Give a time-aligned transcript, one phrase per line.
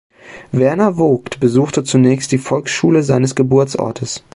[0.51, 4.23] Werner Vogt besuchte zunächst die Volksschule seines Geburtsortes.